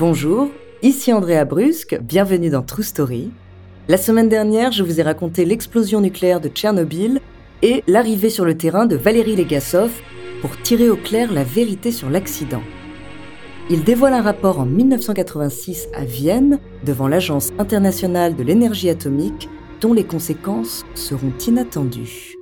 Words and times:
Bonjour, 0.00 0.48
ici 0.80 1.12
Andrea 1.12 1.44
Brusque, 1.44 2.00
bienvenue 2.00 2.48
dans 2.48 2.62
True 2.62 2.82
Story. 2.82 3.30
La 3.86 3.98
semaine 3.98 4.30
dernière, 4.30 4.72
je 4.72 4.82
vous 4.82 4.98
ai 4.98 5.02
raconté 5.02 5.44
l'explosion 5.44 6.00
nucléaire 6.00 6.40
de 6.40 6.48
Tchernobyl 6.48 7.20
et 7.60 7.84
l'arrivée 7.86 8.30
sur 8.30 8.46
le 8.46 8.56
terrain 8.56 8.86
de 8.86 8.96
Valérie 8.96 9.36
Legasov 9.36 9.90
pour 10.40 10.56
tirer 10.62 10.88
au 10.88 10.96
clair 10.96 11.30
la 11.30 11.44
vérité 11.44 11.92
sur 11.92 12.08
l'accident. 12.08 12.62
Il 13.68 13.84
dévoile 13.84 14.14
un 14.14 14.22
rapport 14.22 14.58
en 14.58 14.64
1986 14.64 15.88
à 15.92 16.06
Vienne 16.06 16.60
devant 16.82 17.06
l'Agence 17.06 17.50
internationale 17.58 18.34
de 18.36 18.42
l'énergie 18.42 18.88
atomique 18.88 19.50
dont 19.82 19.92
les 19.92 20.04
conséquences 20.04 20.82
seront 20.94 21.34
inattendues. 21.46 22.39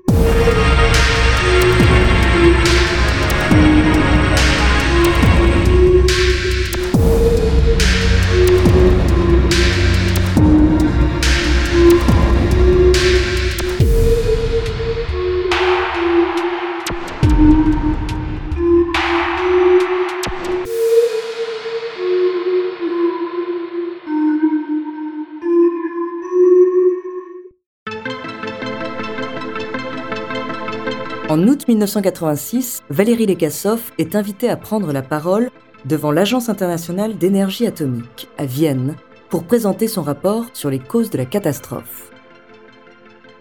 En 31.39 31.47
août 31.47 31.69
1986, 31.69 32.83
Valérie 32.91 33.27
Legasov 33.27 33.93
est 33.97 34.17
invitée 34.17 34.49
à 34.49 34.57
prendre 34.57 34.93
la 34.93 35.03
parole 35.03 35.51
devant 35.85 36.11
l'Agence 36.11 36.49
internationale 36.49 37.17
d'énergie 37.17 37.65
atomique, 37.65 38.27
à 38.39 38.45
Vienne, 38.45 38.97
pour 39.31 39.45
présenter 39.45 39.87
son 39.87 40.03
rapport 40.03 40.47
sur 40.53 40.69
les 40.69 40.81
causes 40.81 41.11
de 41.11 41.17
la 41.17 41.27
catastrophe. 41.27 42.11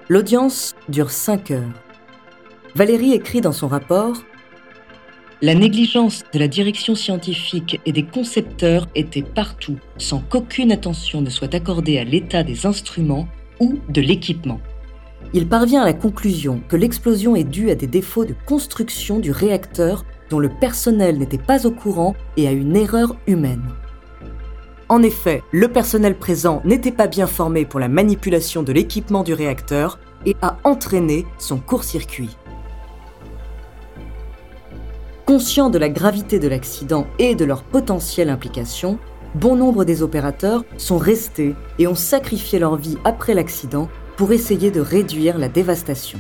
L'audience 0.09 0.75
dure 0.89 1.09
5 1.09 1.49
heures. 1.49 1.73
Valérie 2.75 3.13
écrit 3.13 3.41
dans 3.41 3.51
son 3.51 3.67
rapport 3.67 4.15
La 5.41 5.55
négligence 5.55 6.23
de 6.31 6.37
la 6.37 6.47
direction 6.47 6.93
scientifique 6.93 7.81
et 7.87 7.93
des 7.93 8.05
concepteurs 8.05 8.87
était 8.93 9.23
partout, 9.23 9.79
sans 9.97 10.19
qu'aucune 10.19 10.71
attention 10.71 11.21
ne 11.21 11.31
soit 11.31 11.55
accordée 11.55 11.97
à 11.97 12.03
l'état 12.03 12.43
des 12.43 12.67
instruments 12.67 13.27
ou 13.59 13.79
de 13.89 14.01
l'équipement 14.01 14.61
il 15.33 15.47
parvient 15.47 15.81
à 15.81 15.86
la 15.86 15.94
conclusion 15.94 16.61
que 16.67 16.75
l'explosion 16.75 17.36
est 17.36 17.44
due 17.44 17.70
à 17.70 17.75
des 17.75 17.88
défauts 17.88 18.25
de 18.25 18.36
construction 18.45 19.20
du 19.20 19.31
réacteur 19.31 20.06
dont 20.30 20.39
le 20.39 20.50
personnel 20.50 21.17
n'était 21.17 21.38
pas 21.38 21.66
au 21.66 21.72
courant 21.72 22.16
et 22.38 22.47
à 22.47 22.52
une 22.52 22.75
erreur 22.75 23.16
humaine. 23.28 23.64
En 24.89 25.03
effet, 25.03 25.44
le 25.52 25.67
personnel 25.67 26.17
présent 26.17 26.61
n'était 26.64 26.92
pas 26.92 27.08
bien 27.08 27.28
formé 27.28 27.66
pour 27.66 27.80
la 27.80 27.89
manipulation 27.89 28.64
de 28.64 28.72
l'équipement 28.72 29.23
du 29.23 29.33
réacteur 29.33 30.00
et 30.25 30.36
a 30.42 30.58
entraîné 30.64 31.25
son 31.38 31.58
court-circuit. 31.58 32.38
Conscient 35.25 35.70
de 35.70 35.78
la 35.78 35.89
gravité 35.89 36.39
de 36.39 36.48
l'accident 36.48 37.05
et 37.20 37.36
de 37.36 37.44
leur 37.44 37.64
potentielle 37.64 38.30
implication, 38.30 38.98
bon 39.36 39.58
nombre 39.58 39.83
des 39.83 40.02
opérateurs 40.02 40.64
sont 40.78 40.98
restés 40.98 41.53
et 41.80 41.88
ont 41.88 41.95
sacrifié 41.95 42.59
leur 42.59 42.78
vie 42.78 42.98
après 43.03 43.33
l'accident 43.33 43.89
pour 44.17 44.33
essayer 44.33 44.71
de 44.71 44.81
réduire 44.81 45.37
la 45.37 45.47
dévastation. 45.47 46.19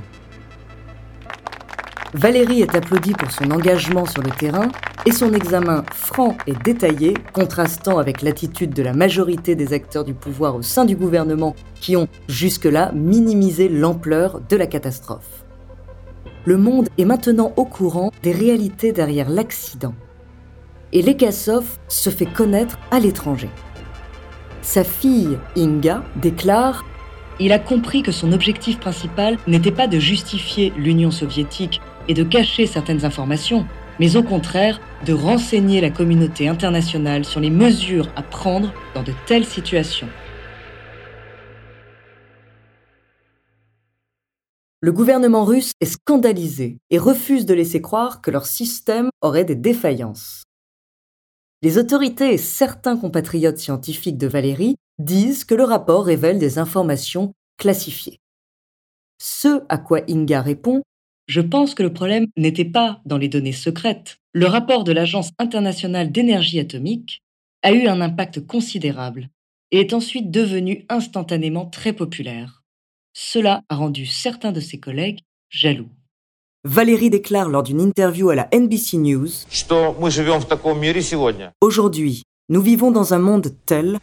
Valérie 2.13 2.61
est 2.61 2.75
applaudie 2.75 3.11
pour 3.11 3.31
son 3.31 3.51
engagement 3.51 4.05
sur 4.05 4.23
le 4.23 4.29
terrain 4.29 4.69
et 5.05 5.11
son 5.11 5.33
examen 5.33 5.83
franc 5.93 6.37
et 6.47 6.53
détaillé, 6.53 7.15
contrastant 7.33 7.97
avec 7.97 8.21
l'attitude 8.21 8.73
de 8.73 8.83
la 8.83 8.93
majorité 8.93 9.55
des 9.55 9.73
acteurs 9.73 10.05
du 10.05 10.13
pouvoir 10.13 10.55
au 10.55 10.61
sein 10.61 10.85
du 10.85 10.95
gouvernement 10.95 11.55
qui 11.81 11.97
ont 11.97 12.07
jusque-là 12.29 12.91
minimisé 12.93 13.67
l'ampleur 13.67 14.41
de 14.47 14.55
la 14.55 14.67
catastrophe. 14.67 15.45
Le 16.45 16.57
monde 16.57 16.87
est 16.97 17.05
maintenant 17.05 17.51
au 17.57 17.65
courant 17.65 18.11
des 18.23 18.31
réalités 18.31 18.93
derrière 18.93 19.29
l'accident. 19.29 19.93
Et 20.93 21.01
Lekasov 21.01 21.65
se 21.89 22.09
fait 22.09 22.25
connaître 22.25 22.79
à 22.91 22.99
l'étranger. 22.99 23.49
Sa 24.61 24.83
fille, 24.83 25.37
Inga, 25.57 26.03
déclare 26.15 26.85
il 27.39 27.51
a 27.51 27.59
compris 27.59 28.01
que 28.01 28.11
son 28.11 28.31
objectif 28.31 28.79
principal 28.79 29.37
n'était 29.47 29.71
pas 29.71 29.87
de 29.87 29.99
justifier 29.99 30.73
l'Union 30.75 31.11
soviétique 31.11 31.81
et 32.07 32.13
de 32.13 32.23
cacher 32.23 32.65
certaines 32.65 33.05
informations, 33.05 33.65
mais 33.99 34.15
au 34.15 34.23
contraire 34.23 34.79
de 35.05 35.13
renseigner 35.13 35.81
la 35.81 35.91
communauté 35.91 36.47
internationale 36.47 37.25
sur 37.25 37.39
les 37.39 37.49
mesures 37.49 38.09
à 38.15 38.23
prendre 38.23 38.73
dans 38.95 39.03
de 39.03 39.13
telles 39.25 39.45
situations. 39.45 40.09
Le 44.81 44.91
gouvernement 44.91 45.43
russe 45.43 45.71
est 45.81 45.85
scandalisé 45.85 46.77
et 46.91 46.97
refuse 46.97 47.45
de 47.45 47.53
laisser 47.53 47.81
croire 47.81 48.21
que 48.21 48.31
leur 48.31 48.45
système 48.45 49.09
aurait 49.21 49.43
des 49.43 49.55
défaillances. 49.55 50.46
Les 51.63 51.79
autorités 51.79 52.33
et 52.33 52.37
certains 52.37 52.97
compatriotes 52.97 53.57
scientifiques 53.57 54.17
de 54.17 54.27
Valérie 54.27 54.75
disent 54.99 55.43
que 55.43 55.55
le 55.55 55.63
rapport 55.63 56.05
révèle 56.05 56.37
des 56.37 56.59
informations 56.59 57.33
classifiées. 57.57 58.19
Ce 59.19 59.63
à 59.67 59.79
quoi 59.79 60.01
Inga 60.07 60.41
répond 60.41 60.83
Je 61.27 61.41
pense 61.41 61.73
que 61.73 61.81
le 61.81 61.91
problème 61.91 62.27
n'était 62.37 62.65
pas 62.65 63.01
dans 63.05 63.17
les 63.17 63.27
données 63.27 63.53
secrètes. 63.53 64.17
Le 64.33 64.45
rapport 64.45 64.83
de 64.83 64.91
l'Agence 64.91 65.31
internationale 65.39 66.11
d'énergie 66.11 66.59
atomique 66.59 67.23
a 67.63 67.71
eu 67.71 67.87
un 67.87 68.01
impact 68.01 68.45
considérable 68.45 69.29
et 69.71 69.79
est 69.79 69.93
ensuite 69.93 70.29
devenu 70.29 70.85
instantanément 70.89 71.65
très 71.65 71.93
populaire. 71.93 72.63
Cela 73.13 73.63
a 73.69 73.75
rendu 73.75 74.05
certains 74.05 74.51
de 74.51 74.59
ses 74.59 74.79
collègues 74.79 75.21
jaloux. 75.49 75.89
Valérie 76.69 77.09
déclare 77.09 77.47
lors 77.47 77.63
d'une 77.63 77.79
interview 77.79 78.29
à 78.29 78.35
la 78.35 78.49
NBC 78.53 78.97
News 78.97 79.29
Aujourd'hui, 81.61 82.23
nous 82.49 82.61
vivons 82.61 82.91
dans 82.91 83.13
un 83.13 83.19
monde 83.19 83.53
tel 83.65 83.99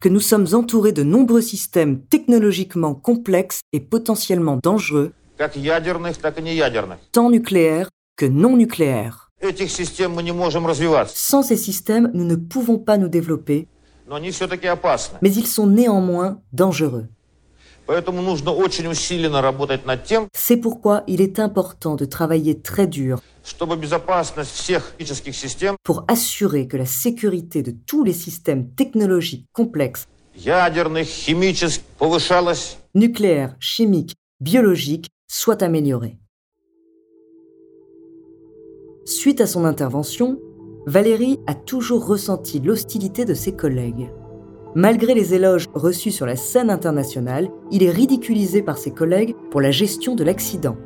que 0.00 0.08
nous 0.08 0.20
sommes 0.20 0.46
entourés 0.54 0.90
de 0.90 1.04
nombreux 1.04 1.40
systèmes 1.40 2.00
technologiquement 2.06 2.96
complexes 2.96 3.60
et 3.72 3.78
potentiellement 3.78 4.58
dangereux, 4.60 5.12
tant 7.12 7.30
nucléaires 7.30 7.88
que 8.16 8.26
non 8.26 8.56
nucléaires. 8.56 9.30
Sans 11.06 11.42
ces 11.44 11.56
systèmes, 11.56 12.10
nous 12.12 12.24
ne 12.24 12.34
pouvons 12.34 12.78
pas 12.78 12.98
nous 12.98 13.08
développer, 13.08 13.68
mais 15.22 15.32
ils 15.32 15.46
sont 15.46 15.68
néanmoins 15.68 16.40
dangereux. 16.52 17.06
C'est 20.34 20.56
pourquoi 20.56 21.04
il 21.06 21.20
est 21.20 21.38
important 21.38 21.94
de 21.94 22.04
travailler 22.04 22.60
très 22.60 22.86
dur 22.86 23.20
pour 25.84 26.04
assurer 26.08 26.66
que 26.66 26.76
la 26.76 26.86
sécurité 26.86 27.62
de 27.62 27.72
tous 27.86 28.02
les 28.02 28.12
systèmes 28.12 28.70
technologiques 28.70 29.46
complexes, 29.52 30.06
nucléaires, 32.94 33.56
chimiques, 33.60 34.14
biologiques, 34.40 35.08
soit 35.28 35.62
améliorée. 35.62 36.18
Suite 39.04 39.40
à 39.40 39.46
son 39.46 39.64
intervention, 39.64 40.40
Valérie 40.86 41.38
a 41.46 41.54
toujours 41.54 42.06
ressenti 42.06 42.58
l'hostilité 42.58 43.24
de 43.24 43.34
ses 43.34 43.54
collègues. 43.54 44.10
Malgré 44.76 45.14
les 45.14 45.32
éloges 45.32 45.68
reçus 45.72 46.10
sur 46.10 46.26
la 46.26 46.36
scène 46.36 46.68
internationale, 46.68 47.48
il 47.70 47.82
est 47.82 47.90
ridiculisé 47.90 48.60
par 48.60 48.76
ses 48.76 48.90
collègues 48.90 49.34
pour 49.50 49.62
la 49.62 49.70
gestion 49.70 50.14
de 50.14 50.22
l'accident. 50.22 50.76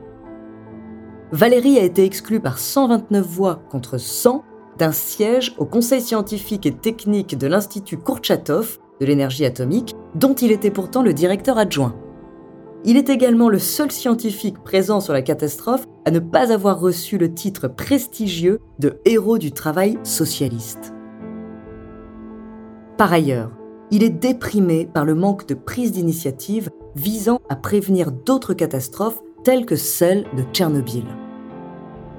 Valérie 1.32 1.76
a 1.76 1.82
été 1.82 2.04
exclu 2.04 2.38
par 2.38 2.60
129 2.60 3.26
voix 3.26 3.62
contre 3.69 3.98
100 3.98 4.44
d'un 4.78 4.92
siège 4.92 5.56
au 5.58 5.64
Conseil 5.64 6.00
scientifique 6.00 6.66
et 6.66 6.72
technique 6.72 7.37
de 7.37 7.48
l'Institut 7.48 7.96
Kourchatov 7.96 8.78
de 9.00 9.06
l'énergie 9.06 9.44
atomique, 9.44 9.96
dont 10.14 10.34
il 10.34 10.52
était 10.52 10.70
pourtant 10.70 11.02
le 11.02 11.12
directeur 11.12 11.58
adjoint. 11.58 11.96
Il 12.84 12.96
est 12.96 13.08
également 13.08 13.48
le 13.48 13.58
seul 13.58 13.90
scientifique 13.90 14.62
présent 14.62 15.00
sur 15.00 15.14
la 15.14 15.22
catastrophe 15.22 15.84
à 16.04 16.12
ne 16.12 16.20
pas 16.20 16.52
avoir 16.52 16.78
reçu 16.78 17.19
le 17.19 17.34
titre 17.34 17.66
prestigieux 17.66 18.60
de 18.78 19.00
héros 19.04 19.38
du 19.38 19.50
travail 19.50 19.98
socialiste. 20.04 20.94
Par 22.96 23.12
ailleurs, 23.12 23.50
il 23.90 24.02
est 24.02 24.10
déprimé 24.10 24.87
par 24.87 25.04
le 25.04 25.14
manque 25.14 25.46
de 25.46 25.54
prise 25.54 25.92
d'initiative 25.92 26.70
visant 26.94 27.40
à 27.48 27.56
prévenir 27.56 28.12
d'autres 28.12 28.54
catastrophes 28.54 29.20
telles 29.42 29.66
que 29.66 29.76
celle 29.76 30.25
de 30.37 30.42
Tchernobyl. 30.52 31.04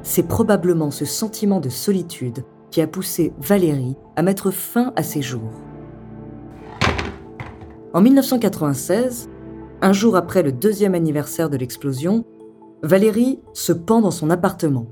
C'est 0.03 0.27
probablement 0.27 0.91
ce 0.91 1.05
sentiment 1.05 1.59
de 1.59 1.69
solitude 1.69 2.43
qui 2.71 2.81
a 2.81 2.87
poussé 2.87 3.33
Valérie 3.39 3.95
à 4.15 4.23
mettre 4.23 4.51
fin 4.51 4.91
à 4.95 5.03
ses 5.03 5.21
jours. 5.21 5.51
En 7.93 8.01
1996, 8.01 9.29
un 9.81 9.93
jour 9.93 10.15
après 10.15 10.43
le 10.43 10.51
deuxième 10.51 10.95
anniversaire 10.95 11.49
de 11.49 11.57
l'explosion, 11.57 12.25
Valérie 12.83 13.39
se 13.53 13.73
pend 13.73 14.01
dans 14.01 14.11
son 14.11 14.29
appartement. 14.29 14.87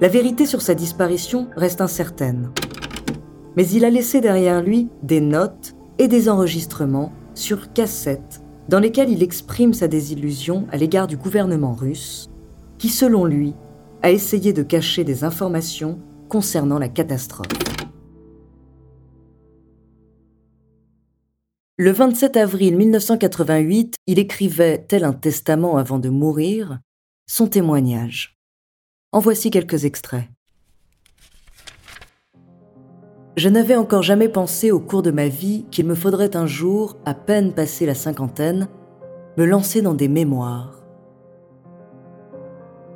La 0.00 0.08
vérité 0.08 0.46
sur 0.46 0.62
sa 0.62 0.74
disparition 0.74 1.48
reste 1.56 1.80
incertaine. 1.80 2.50
Mais 3.56 3.66
il 3.68 3.84
a 3.84 3.90
laissé 3.90 4.20
derrière 4.20 4.62
lui 4.62 4.88
des 5.02 5.20
notes 5.20 5.74
et 6.00 6.08
des 6.08 6.30
enregistrements 6.30 7.12
sur 7.34 7.74
cassette 7.74 8.40
dans 8.70 8.80
lesquels 8.80 9.10
il 9.10 9.22
exprime 9.22 9.74
sa 9.74 9.86
désillusion 9.86 10.66
à 10.72 10.78
l'égard 10.78 11.06
du 11.06 11.18
gouvernement 11.18 11.74
russe, 11.74 12.30
qui 12.78 12.88
selon 12.88 13.26
lui 13.26 13.52
a 14.02 14.10
essayé 14.10 14.54
de 14.54 14.62
cacher 14.62 15.04
des 15.04 15.24
informations 15.24 16.00
concernant 16.30 16.78
la 16.78 16.88
catastrophe. 16.88 17.48
Le 21.76 21.90
27 21.90 22.38
avril 22.38 22.78
1988, 22.78 23.96
il 24.06 24.18
écrivait, 24.18 24.78
tel 24.78 25.04
un 25.04 25.12
testament 25.12 25.76
avant 25.76 25.98
de 25.98 26.08
mourir, 26.08 26.80
son 27.26 27.46
témoignage. 27.46 28.38
En 29.12 29.18
voici 29.18 29.50
quelques 29.50 29.84
extraits. 29.84 30.24
Je 33.40 33.48
n'avais 33.48 33.76
encore 33.76 34.02
jamais 34.02 34.28
pensé 34.28 34.70
au 34.70 34.78
cours 34.80 35.00
de 35.00 35.10
ma 35.10 35.28
vie 35.28 35.64
qu'il 35.70 35.86
me 35.86 35.94
faudrait 35.94 36.36
un 36.36 36.44
jour, 36.44 36.98
à 37.06 37.14
peine 37.14 37.54
passé 37.54 37.86
la 37.86 37.94
cinquantaine, 37.94 38.68
me 39.38 39.46
lancer 39.46 39.80
dans 39.80 39.94
des 39.94 40.08
mémoires. 40.08 40.82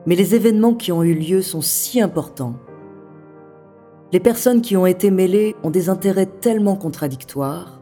Mais 0.05 0.17
les 0.17 0.35
événements 0.35 0.75
qui 0.75 0.93
ont 0.93 1.03
eu 1.03 1.15
lieu 1.15 1.41
sont 1.41 1.63
si 1.63 2.03
importants. 2.03 2.57
Les 4.13 4.21
personnes 4.21 4.61
qui 4.61 4.77
ont 4.77 4.85
été 4.85 5.11
mêlées 5.11 5.57
ont 5.63 5.71
des 5.71 5.89
intérêts 5.89 6.27
tellement 6.27 6.77
contradictoires, 6.77 7.81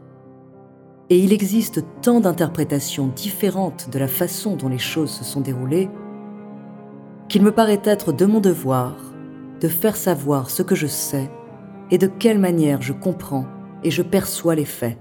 et 1.09 1.19
il 1.19 1.33
existe 1.33 1.83
tant 2.01 2.21
d'interprétations 2.21 3.07
différentes 3.13 3.89
de 3.89 3.99
la 3.99 4.07
façon 4.07 4.55
dont 4.55 4.69
les 4.69 4.79
choses 4.79 5.11
se 5.11 5.25
sont 5.25 5.41
déroulées, 5.41 5.89
qu'il 7.27 7.43
me 7.43 7.51
paraît 7.51 7.81
être 7.83 8.13
de 8.13 8.25
mon 8.25 8.39
devoir 8.39 8.95
de 9.59 9.67
faire 9.67 9.97
savoir 9.97 10.49
ce 10.49 10.63
que 10.63 10.75
je 10.75 10.87
sais 10.87 11.29
et 11.91 11.97
de 11.97 12.07
quelle 12.07 12.39
manière 12.39 12.81
je 12.81 12.93
comprends 12.93 13.45
et 13.83 13.91
je 13.91 14.01
perçois 14.01 14.55
les 14.55 14.65
faits. 14.65 14.97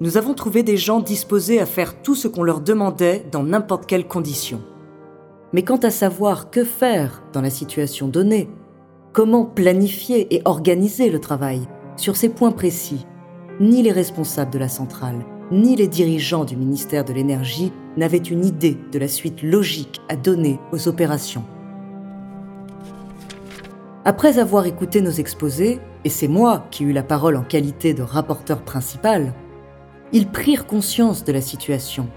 Nous 0.00 0.16
avons 0.16 0.34
trouvé 0.34 0.62
des 0.62 0.76
gens 0.76 1.00
disposés 1.00 1.60
à 1.60 1.66
faire 1.66 2.02
tout 2.02 2.14
ce 2.14 2.26
qu'on 2.26 2.42
leur 2.42 2.60
demandait 2.60 3.24
dans 3.30 3.44
n'importe 3.44 3.86
quelle 3.86 4.08
condition. 4.08 4.60
Mais 5.52 5.62
quant 5.62 5.76
à 5.76 5.90
savoir 5.90 6.50
que 6.50 6.64
faire 6.64 7.22
dans 7.32 7.40
la 7.40 7.50
situation 7.50 8.08
donnée, 8.08 8.48
comment 9.12 9.44
planifier 9.44 10.34
et 10.34 10.42
organiser 10.44 11.10
le 11.10 11.20
travail 11.20 11.60
sur 11.96 12.16
ces 12.16 12.30
points 12.30 12.50
précis, 12.50 13.06
ni 13.60 13.82
les 13.82 13.92
responsables 13.92 14.50
de 14.50 14.58
la 14.58 14.68
centrale, 14.68 15.24
ni 15.52 15.76
les 15.76 15.88
dirigeants 15.88 16.44
du 16.44 16.56
ministère 16.56 17.04
de 17.04 17.12
l'Énergie 17.12 17.72
n'avaient 17.96 18.16
une 18.16 18.44
idée 18.44 18.78
de 18.90 18.98
la 18.98 19.08
suite 19.08 19.42
logique 19.42 20.00
à 20.08 20.16
donner 20.16 20.58
aux 20.72 20.88
opérations. 20.88 21.44
Après 24.04 24.40
avoir 24.40 24.66
écouté 24.66 25.00
nos 25.00 25.12
exposés, 25.12 25.78
et 26.04 26.08
c'est 26.08 26.26
moi 26.26 26.66
qui 26.72 26.82
eus 26.82 26.92
la 26.92 27.04
parole 27.04 27.36
en 27.36 27.44
qualité 27.44 27.94
de 27.94 28.02
rapporteur 28.02 28.62
principal, 28.62 29.32
ils 30.12 30.26
prirent 30.26 30.66
conscience 30.66 31.22
de 31.22 31.30
la 31.30 31.40
situation, 31.40 32.08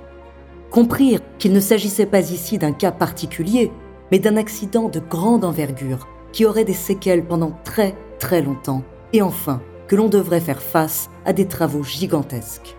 comprirent 0.72 1.22
qu'il 1.38 1.54
ne 1.54 1.60
s'agissait 1.60 2.08
pas 2.08 2.32
ici 2.32 2.58
d'un 2.58 2.72
cas 2.72 2.92
particulier, 2.92 3.72
mais 4.12 4.18
d'un 4.18 4.36
accident 4.36 4.90
de 4.90 5.00
grande 5.00 5.46
envergure 5.46 6.08
qui 6.32 6.46
aurait 6.46 6.66
des 6.66 6.74
séquelles 6.74 7.24
pendant 7.24 7.56
très 7.64 7.96
très 8.18 8.42
longtemps, 8.42 8.82
et 9.14 9.22
enfin 9.22 9.62
que 9.88 9.96
l'on 9.96 10.10
devrait 10.10 10.42
faire 10.42 10.64
face 10.64 11.12
à 11.24 11.34
des 11.34 11.48
travaux 11.48 11.84
gigantesques. 11.84 12.76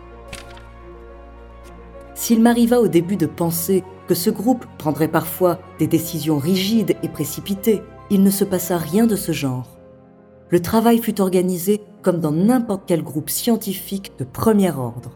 S'il 2.16 2.42
m'arriva 2.42 2.80
au 2.80 2.88
début 2.88 3.16
de 3.16 3.26
penser 3.26 3.84
que 4.08 4.14
ce 4.14 4.30
groupe 4.30 4.66
prendrait 4.78 5.06
parfois 5.06 5.60
des 5.78 5.86
décisions 5.86 6.38
rigides 6.38 6.96
et 7.04 7.08
précipitées, 7.08 7.82
il 8.10 8.22
ne 8.22 8.30
se 8.30 8.44
passa 8.44 8.78
rien 8.78 9.06
de 9.06 9.16
ce 9.16 9.32
genre. 9.32 9.76
Le 10.50 10.60
travail 10.60 10.98
fut 10.98 11.20
organisé 11.20 11.80
comme 12.02 12.20
dans 12.20 12.32
n'importe 12.32 12.84
quel 12.86 13.02
groupe 13.02 13.30
scientifique 13.30 14.12
de 14.18 14.24
premier 14.24 14.70
ordre. 14.70 15.10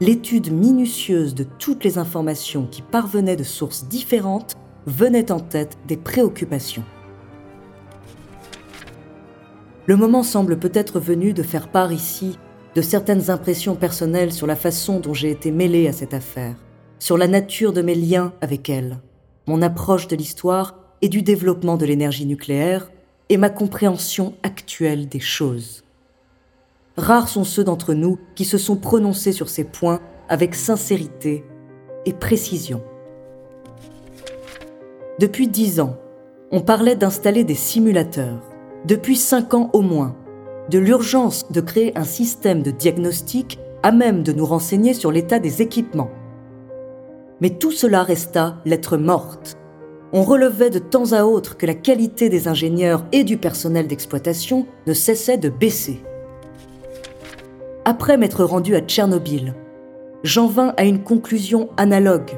L'étude 0.00 0.52
minutieuse 0.52 1.34
de 1.34 1.44
toutes 1.44 1.84
les 1.84 1.98
informations 1.98 2.66
qui 2.66 2.82
parvenaient 2.82 3.36
de 3.36 3.44
sources 3.44 3.86
différentes 3.86 4.54
venait 4.86 5.30
en 5.30 5.38
tête 5.38 5.78
des 5.86 5.96
préoccupations. 5.96 6.82
Le 9.86 9.96
moment 9.96 10.22
semble 10.22 10.58
peut-être 10.58 10.98
venu 10.98 11.32
de 11.32 11.42
faire 11.42 11.68
part 11.68 11.92
ici 11.92 12.38
de 12.74 12.82
certaines 12.82 13.30
impressions 13.30 13.76
personnelles 13.76 14.32
sur 14.32 14.48
la 14.48 14.56
façon 14.56 14.98
dont 14.98 15.14
j'ai 15.14 15.30
été 15.30 15.52
mêlé 15.52 15.86
à 15.86 15.92
cette 15.92 16.14
affaire, 16.14 16.56
sur 16.98 17.16
la 17.16 17.28
nature 17.28 17.72
de 17.72 17.82
mes 17.82 17.94
liens 17.94 18.32
avec 18.40 18.68
elle, 18.68 18.98
mon 19.46 19.62
approche 19.62 20.08
de 20.08 20.16
l'histoire 20.16 20.83
et 21.04 21.08
du 21.10 21.20
développement 21.20 21.76
de 21.76 21.84
l'énergie 21.84 22.24
nucléaire 22.24 22.90
et 23.28 23.36
ma 23.36 23.50
compréhension 23.50 24.32
actuelle 24.42 25.06
des 25.06 25.20
choses. 25.20 25.84
Rares 26.96 27.28
sont 27.28 27.44
ceux 27.44 27.62
d'entre 27.62 27.92
nous 27.92 28.18
qui 28.34 28.46
se 28.46 28.56
sont 28.56 28.76
prononcés 28.76 29.32
sur 29.32 29.50
ces 29.50 29.64
points 29.64 30.00
avec 30.30 30.54
sincérité 30.54 31.44
et 32.06 32.14
précision. 32.14 32.82
Depuis 35.18 35.46
dix 35.46 35.78
ans, 35.78 35.98
on 36.50 36.62
parlait 36.62 36.96
d'installer 36.96 37.44
des 37.44 37.54
simulateurs. 37.54 38.40
Depuis 38.86 39.16
cinq 39.16 39.52
ans 39.52 39.68
au 39.74 39.82
moins, 39.82 40.16
de 40.70 40.78
l'urgence 40.78 41.52
de 41.52 41.60
créer 41.60 41.98
un 41.98 42.04
système 42.04 42.62
de 42.62 42.70
diagnostic 42.70 43.58
à 43.82 43.92
même 43.92 44.22
de 44.22 44.32
nous 44.32 44.46
renseigner 44.46 44.94
sur 44.94 45.12
l'état 45.12 45.38
des 45.38 45.60
équipements. 45.60 46.10
Mais 47.42 47.50
tout 47.50 47.72
cela 47.72 48.04
resta 48.04 48.62
lettre 48.64 48.96
morte 48.96 49.58
on 50.16 50.22
relevait 50.22 50.70
de 50.70 50.78
temps 50.78 51.12
à 51.12 51.24
autre 51.24 51.56
que 51.56 51.66
la 51.66 51.74
qualité 51.74 52.28
des 52.28 52.46
ingénieurs 52.46 53.04
et 53.10 53.24
du 53.24 53.36
personnel 53.36 53.88
d'exploitation 53.88 54.64
ne 54.86 54.92
cessait 54.92 55.38
de 55.38 55.48
baisser. 55.48 56.00
Après 57.84 58.16
m'être 58.16 58.44
rendu 58.44 58.76
à 58.76 58.80
Tchernobyl, 58.80 59.54
j'en 60.22 60.46
vins 60.46 60.72
à 60.76 60.84
une 60.84 61.02
conclusion 61.02 61.68
analogue. 61.76 62.30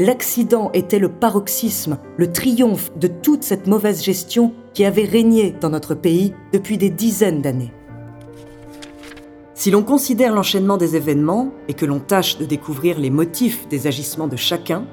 L'accident 0.00 0.72
était 0.72 0.98
le 0.98 1.08
paroxysme, 1.08 1.98
le 2.16 2.32
triomphe 2.32 2.90
de 2.98 3.06
toute 3.06 3.44
cette 3.44 3.68
mauvaise 3.68 4.02
gestion 4.02 4.52
qui 4.74 4.84
avait 4.84 5.04
régné 5.04 5.54
dans 5.60 5.70
notre 5.70 5.94
pays 5.94 6.34
depuis 6.52 6.78
des 6.78 6.90
dizaines 6.90 7.42
d'années. 7.42 7.72
Si 9.54 9.70
l'on 9.70 9.84
considère 9.84 10.34
l'enchaînement 10.34 10.76
des 10.76 10.96
événements 10.96 11.52
et 11.68 11.74
que 11.74 11.86
l'on 11.86 12.00
tâche 12.00 12.38
de 12.38 12.44
découvrir 12.44 12.98
les 12.98 13.10
motifs 13.10 13.68
des 13.68 13.86
agissements 13.86 14.28
de 14.28 14.36
chacun, 14.36 14.84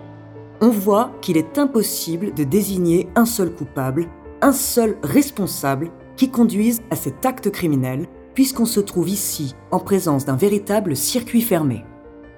on 0.62 0.70
voit 0.70 1.12
qu'il 1.22 1.38
est 1.38 1.58
impossible 1.58 2.34
de 2.34 2.44
désigner 2.44 3.08
un 3.16 3.26
seul 3.26 3.52
coupable, 3.52 4.08
un 4.42 4.52
seul 4.52 4.98
responsable 5.04 5.92
qui 6.16 6.30
conduise 6.30 6.82
à 6.90 6.96
cet 6.96 7.26
acte 7.26 7.50
criminel, 7.50 8.08
puisqu'on 8.34 8.66
se 8.66 8.80
trouve 8.80 9.10
ici 9.10 9.56
en 9.72 9.80
présence 9.80 10.26
d'un 10.26 10.36
véritable 10.36 10.96
circuit 10.96 11.42
fermé. 11.42 11.84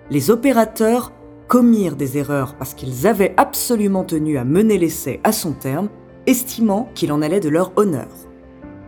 Les 0.09 0.31
opérateurs 0.31 1.11
commirent 1.47 1.95
des 1.95 2.17
erreurs 2.17 2.55
parce 2.55 2.73
qu'ils 2.73 3.07
avaient 3.07 3.33
absolument 3.37 4.03
tenu 4.03 4.37
à 4.37 4.43
mener 4.43 4.77
l'essai 4.77 5.19
à 5.23 5.31
son 5.31 5.53
terme, 5.53 5.89
estimant 6.25 6.89
qu'il 6.93 7.11
en 7.11 7.21
allait 7.21 7.39
de 7.39 7.49
leur 7.49 7.71
honneur. 7.77 8.09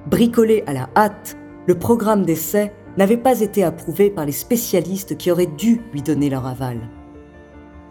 Bricolé 0.07 0.63
à 0.65 0.74
la 0.74 0.89
hâte, 0.95 1.38
le 1.67 1.77
programme 1.77 2.25
d'essai 2.25 2.74
n'avait 2.98 3.17
pas 3.17 3.41
été 3.41 3.63
approuvé 3.63 4.09
par 4.09 4.25
les 4.25 4.31
spécialistes 4.31 5.17
qui 5.17 5.31
auraient 5.31 5.45
dû 5.45 5.81
lui 5.93 6.01
donner 6.01 6.29
leur 6.29 6.45
aval 6.45 6.79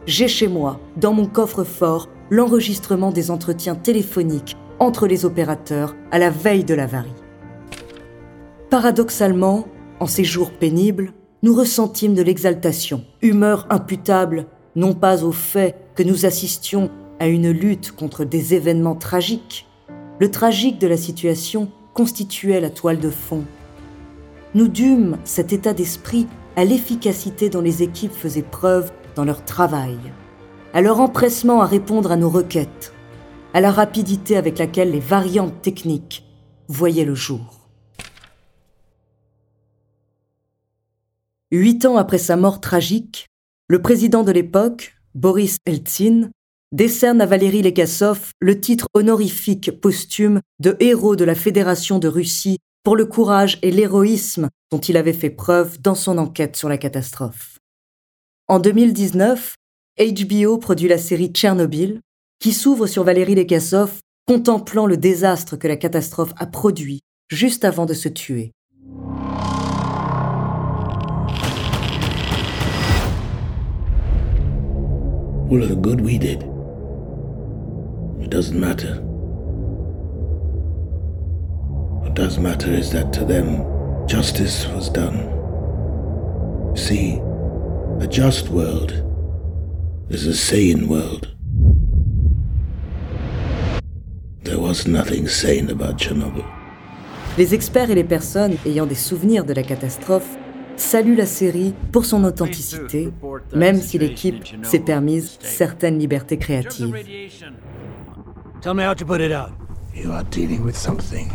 j'ai 0.08 0.26
chez 0.26 0.48
moi, 0.48 0.80
dans 0.96 1.12
mon 1.12 1.26
coffre-fort, 1.26 2.08
l'enregistrement 2.30 3.12
des 3.12 3.30
entretiens 3.30 3.74
téléphoniques 3.74 4.56
entre 4.78 5.06
les 5.06 5.26
opérateurs 5.26 5.94
à 6.10 6.18
la 6.18 6.30
veille 6.30 6.64
de 6.64 6.72
l'avarie. 6.72 7.12
Paradoxalement, 8.70 9.68
en 10.00 10.06
ces 10.06 10.24
jours 10.24 10.50
pénibles, 10.50 11.12
nous 11.42 11.54
ressentîmes 11.54 12.14
de 12.14 12.22
l'exaltation, 12.22 13.04
humeur 13.20 13.66
imputable 13.68 14.46
non 14.76 14.94
pas 14.94 15.24
au 15.24 15.32
fait 15.32 15.76
que 15.94 16.02
nous 16.02 16.24
assistions 16.24 16.90
à 17.20 17.26
une 17.26 17.50
lutte 17.50 17.92
contre 17.92 18.24
des 18.24 18.54
événements 18.54 18.96
tragiques. 18.96 19.66
Le 20.20 20.30
tragique 20.30 20.80
de 20.80 20.86
la 20.86 20.96
situation 20.96 21.70
constituait 21.92 22.60
la 22.60 22.70
toile 22.70 22.98
de 22.98 23.10
fond. 23.10 23.44
Nous 24.54 24.68
dûmes 24.68 25.18
cet 25.24 25.52
état 25.52 25.74
d'esprit 25.74 26.26
à 26.56 26.64
l'efficacité 26.64 27.50
dont 27.50 27.60
les 27.60 27.82
équipes 27.82 28.14
faisaient 28.14 28.40
preuve 28.42 28.90
leur 29.25 29.44
travail, 29.44 29.98
à 30.72 30.80
leur 30.80 31.00
empressement 31.00 31.62
à 31.62 31.66
répondre 31.66 32.12
à 32.12 32.16
nos 32.16 32.30
requêtes, 32.30 32.92
à 33.54 33.60
la 33.60 33.70
rapidité 33.70 34.37
avec 34.37 34.58
laquelle 34.58 34.90
les 34.90 35.00
variantes 35.00 35.62
techniques 35.62 36.25
voyaient 36.68 37.04
le 37.04 37.14
jour. 37.14 37.68
Huit 41.50 41.87
ans 41.87 41.96
après 41.96 42.18
sa 42.18 42.37
mort 42.37 42.60
tragique, 42.60 43.26
le 43.68 43.80
président 43.80 44.22
de 44.22 44.32
l'époque, 44.32 44.94
Boris 45.14 45.56
Eltsine, 45.64 46.30
décerne 46.72 47.20
à 47.20 47.26
Valérie 47.26 47.62
Legasov 47.62 48.32
le 48.40 48.60
titre 48.60 48.87
honorifique 48.94 49.80
posthume 49.80 50.40
de 50.60 50.76
héros 50.80 51.16
de 51.16 51.25
la 51.25 51.34
Fédération 51.34 51.98
de 51.98 52.08
Russie 52.08 52.58
pour 52.84 52.96
le 52.96 53.06
courage 53.06 53.58
et 53.62 53.70
l'héroïsme 53.70 54.48
dont 54.70 54.78
il 54.78 54.96
avait 54.96 55.12
fait 55.12 55.30
preuve 55.30 55.80
dans 55.80 55.94
son 55.94 56.18
enquête 56.18 56.56
sur 56.56 56.68
la 56.68 56.78
catastrophe. 56.78 57.57
En 58.50 58.61
2019, 58.61 59.57
HBO 60.00 60.57
produit 60.57 60.88
la 60.88 60.97
série 60.97 61.28
Tchernobyl, 61.28 62.00
qui 62.40 62.55
s'ouvre 62.55 62.87
sur 62.87 63.05
Valérie 63.05 63.35
Lekassov, 63.35 63.99
contemplant 64.26 64.87
le 64.87 64.97
désastre 64.97 65.59
que 65.59 65.69
la 65.69 65.76
catastrophe 65.76 66.33
a 66.38 66.47
produit 66.47 67.00
juste 67.31 67.67
avant 67.67 67.85
de 67.85 67.93
se 67.93 68.09
tuer. 68.09 68.52
All 75.50 75.69
the 75.69 75.76
good 75.76 76.00
we 76.00 76.19
did. 76.19 76.43
It 78.23 78.31
doesn't 78.31 78.59
matter. 78.59 79.02
What 82.00 82.14
does 82.14 82.38
matter 82.38 82.73
is 82.73 82.93
that 82.93 83.12
to 83.12 83.26
them, 83.26 83.62
justice 84.07 84.67
was 84.75 84.88
done. 84.88 85.28
See, 86.75 87.21
a 88.00 88.07
just 88.07 88.49
world 88.50 88.93
is 90.09 90.26
a 90.26 90.35
sane 90.35 90.87
world. 90.87 91.35
There 94.45 94.61
was 94.61 94.87
nothing 94.87 95.26
sane 95.26 95.69
about 95.71 95.99
Chernobyl. 95.99 96.45
Les 97.37 97.55
experts 97.55 97.90
et 97.90 97.95
les 97.97 98.05
personnes 98.05 98.57
ayant 98.64 98.87
des 98.87 98.95
souvenirs 98.95 99.45
de 99.45 99.52
la 99.52 99.64
catastrophe 99.64 100.38
saluent 100.76 101.17
la 101.17 101.26
série 101.26 101.75
pour 101.90 102.05
son 102.05 102.23
authenticité, 102.23 103.11
même 103.55 103.81
si 103.81 103.99
l'équipe 103.99 104.45
s'est 104.62 104.78
permise 104.78 105.37
certaines 105.40 105.99
libertés 105.99 106.38
créatives. 106.38 106.95
Tell 108.61 108.75
me 108.75 108.85
how 108.85 108.95
to 108.95 109.05
put 109.05 109.21
it 109.21 109.33
out. 109.33 109.50
You 109.93 110.12
are 110.12 110.25
dealing 110.31 110.64
with 110.64 110.76
something 110.76 111.33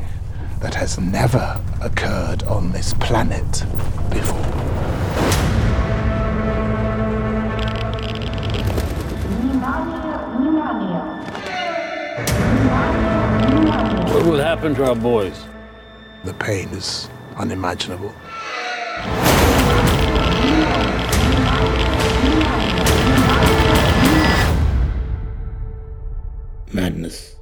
that 0.62 0.74
has 0.74 0.98
never 0.98 1.60
occurred 1.82 2.43
on 2.43 2.72
this 2.72 2.93
planet 2.93 3.65
before. 4.10 4.62
What 14.23 14.31
will 14.31 14.39
happen 14.39 14.73
to 14.75 14.85
our 14.85 14.95
boys? 14.95 15.37
The 16.23 16.33
pain 16.35 16.69
is 16.69 17.09
unimaginable. 17.35 18.13
Madness. 26.71 27.35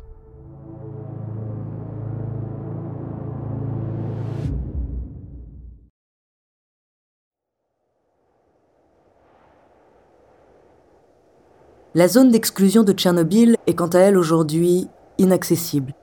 La 11.94 12.08
zone 12.08 12.32
d'exclusion 12.32 12.82
de 12.82 12.94
Tchernobyl 12.94 13.56
est 13.68 13.76
quant 13.76 13.86
à 13.90 14.00
elle 14.00 14.18
aujourd'hui 14.18 14.88
inaccessible. 15.20 15.94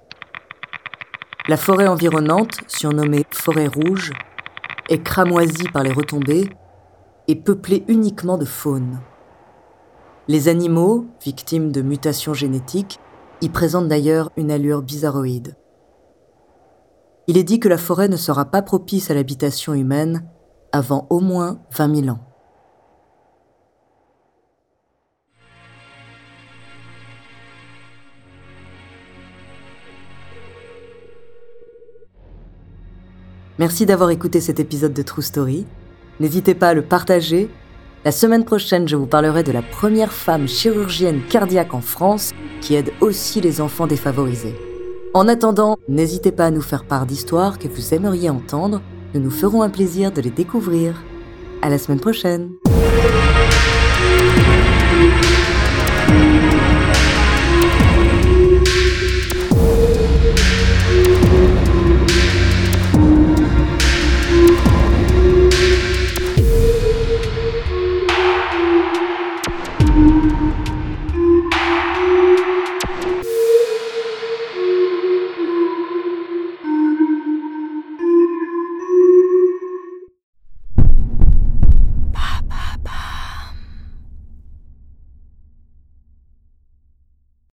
La 1.49 1.57
forêt 1.57 1.88
environnante, 1.88 2.59
surnommée 2.67 3.25
forêt 3.31 3.69
rouge, 3.69 4.12
est 4.90 5.02
cramoisie 5.02 5.67
par 5.73 5.83
les 5.83 5.93
retombées 5.93 6.50
et 7.26 7.37
peuplée 7.37 7.85
uniquement 7.88 8.37
de 8.37 8.45
faune. 8.45 9.00
Les 10.28 10.49
animaux, 10.49 11.07
victimes 11.25 11.73
de 11.73 11.81
mutations 11.81 12.35
génétiques, 12.35 13.00
y 13.40 13.49
présentent 13.49 13.88
d'ailleurs 13.88 14.31
une 14.37 14.50
allure 14.50 14.83
bizarroïde. 14.83 15.57
Il 17.28 17.38
est 17.38 17.45
dit 17.45 17.61
que 17.61 17.69
la 17.69 17.78
forêt 17.78 18.09
ne 18.09 18.17
sera 18.19 18.45
pas 18.45 18.61
propice 18.61 19.11
à 19.11 19.14
l'habitation 19.14 19.73
humaine 19.73 20.28
avant 20.73 21.07
au 21.09 21.21
moins 21.21 21.61
20 21.71 22.02
000 22.02 22.09
ans. 22.14 22.27
Merci 33.59 33.87
d'avoir 33.87 34.11
écouté 34.11 34.41
cet 34.41 34.61
épisode 34.61 34.93
de 34.93 35.03
True 35.03 35.23
Story. 35.23 35.67
N'hésitez 36.21 36.55
pas 36.55 36.69
à 36.69 36.75
le 36.75 36.83
partager. 36.83 37.50
La 38.05 38.12
semaine 38.12 38.45
prochaine, 38.45 38.87
je 38.87 38.95
vous 38.95 39.07
parlerai 39.07 39.43
de 39.43 39.50
la 39.50 39.62
première 39.62 40.12
femme 40.12 40.47
chirurgienne 40.47 41.23
cardiaque 41.29 41.75
en 41.75 41.81
France 41.81 42.31
qui 42.61 42.77
aide 42.77 42.93
aussi 43.00 43.41
les 43.41 43.61
enfants 43.61 43.88
défavorisés. 43.88 44.55
En 45.12 45.27
attendant, 45.27 45.77
n'hésitez 45.88 46.31
pas 46.31 46.47
à 46.47 46.50
nous 46.53 46.62
faire 46.62 46.85
part 46.85 47.07
d'histoires 47.07 47.59
que 47.59 47.67
vous 47.67 47.95
aimeriez 47.95 48.31
entendre. 48.31 48.81
Nous 49.15 49.21
nous 49.21 49.31
ferons 49.31 49.62
un 49.62 49.71
plaisir 49.71 50.12
de 50.12 50.21
les 50.21 50.31
découvrir. 50.31 51.03
À 51.61 51.69
la 51.69 51.79
semaine 51.79 52.00
prochaine. 52.00 52.50